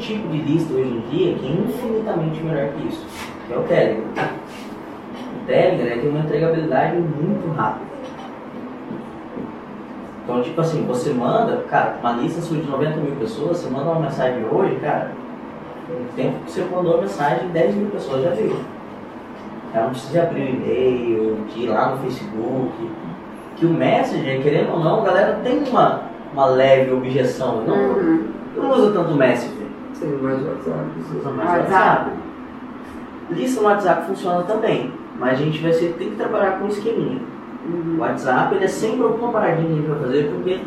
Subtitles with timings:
[0.00, 3.06] tipo de lista hoje em dia que é infinitamente melhor que isso,
[3.46, 4.04] que é o Telegram.
[5.42, 7.90] O Telegram tem uma entregabilidade muito rápida.
[10.24, 13.90] Então, tipo assim, você manda, cara, uma lista sua de 90 mil pessoas, você manda
[13.90, 15.10] uma mensagem hoje, cara,
[15.88, 18.56] no tempo que você mandou a mensagem, 10 mil pessoas já viram.
[19.74, 22.90] Ela não precisa abrir o e-mail, de ir lá no Facebook.
[23.56, 27.62] Que o Messenger, querendo ou não, a galera tem uma, uma leve objeção.
[27.66, 28.24] Não, Uhum.
[28.56, 29.66] não usa tanto o Messenger.
[30.00, 30.84] Sim, mais WhatsApp.
[31.18, 31.72] Usa mais o WhatsApp.
[31.72, 32.10] WhatsApp.
[33.30, 36.68] Lista no WhatsApp funciona também, mas a gente vai ser, tem que trabalhar com um
[36.68, 37.20] esqueminha.
[37.66, 37.96] Uhum.
[37.96, 40.60] O WhatsApp ele é sempre alguma paradinha que a gente vai fazer, porque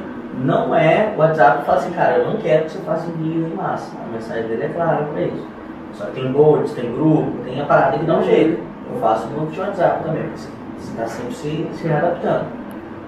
[0.43, 3.47] não é o WhatsApp que fala assim, cara, eu não quero que você faça envio
[3.47, 3.91] em massa.
[3.97, 5.47] A mensagem dele é clara para isso.
[5.93, 8.61] Só que tem boards, tem grupo, tem a parada que dá um jeito.
[8.93, 10.49] Eu faço no grupo de WhatsApp também, você
[10.91, 12.45] está sempre se, se readaptando.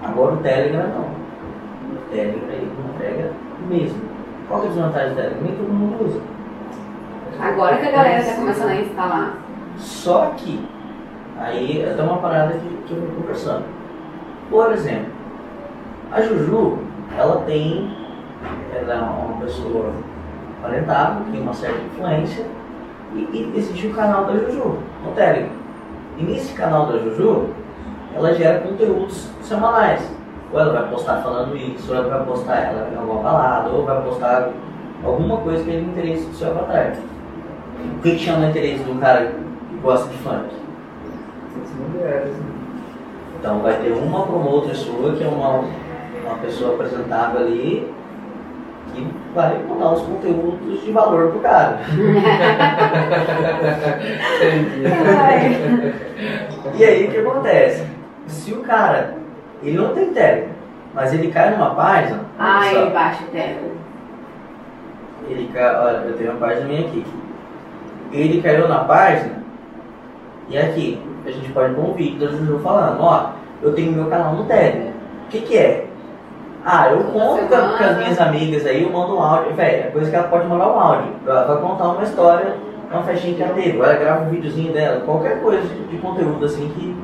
[0.02, 1.04] Agora o Telegram não.
[1.96, 3.30] O Telegram ele não entrega
[3.68, 4.05] mesmo.
[4.56, 5.42] Qual que é a desvantagem Telegram?
[5.42, 6.20] Nem todo mundo usa.
[7.38, 9.38] Agora que a galera tá começando a instalar.
[9.76, 10.66] Só que,
[11.38, 13.64] aí é até uma parada que, que eu fui conversando.
[14.48, 15.12] Por exemplo,
[16.10, 16.78] a Juju,
[17.18, 17.94] ela tem,
[18.74, 19.92] ela é uma pessoa
[20.62, 22.46] talentável, tem uma certa influência,
[23.12, 25.50] e, e existe o canal da Juju, no Telegram.
[26.16, 27.50] E nesse canal da Juju,
[28.14, 30.00] ela gera conteúdos semanais.
[30.52, 33.84] Ou ela vai postar falando isso, ou ela vai postar ela em alguma balada, ou
[33.84, 34.50] vai postar
[35.04, 36.96] alguma coisa que de interesse do seu avatar.
[37.98, 40.54] O que que chama interesse do cara que gosta de funk?
[43.38, 45.64] Então vai ter uma promotora sua, que é uma,
[46.24, 47.92] uma pessoa apresentável ali,
[48.94, 51.78] que vai mandar uns conteúdos de valor pro cara.
[56.74, 57.86] E aí o que acontece?
[58.26, 59.14] Se o cara,
[59.62, 60.48] ele não tem Telegram,
[60.94, 63.70] mas ele cai numa página, Ah, ele baixa o Telegram.
[65.28, 67.04] ele cai, olha, eu tenho uma página minha aqui.
[68.12, 69.42] Ele caiu na página,
[70.48, 73.30] e aqui, a gente pode pôr um vídeo da Juju falando, ó,
[73.62, 74.92] eu tenho meu canal no Telegram.
[75.24, 75.86] O que que é?
[76.64, 79.54] Ah, eu conto com, as minhas amigas aí, eu mando um áudio.
[79.54, 81.12] Velho, é coisa que ela pode mandar um áudio.
[81.26, 82.56] Ela vai contar uma história,
[82.90, 83.78] uma festinha que ela teve.
[83.78, 86.96] Ela grava um videozinho dela, qualquer coisa de, de conteúdo assim que,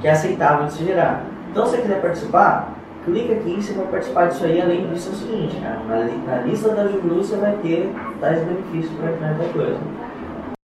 [0.00, 1.22] que é aceitável de se gerar.
[1.54, 4.60] Então, se você quiser participar, clica aqui e você vai participar disso aí.
[4.60, 8.42] Além disso, é o seguinte, cara, na, na lista da Juju você vai ter tais
[8.42, 9.78] benefícios para entrar em coisa.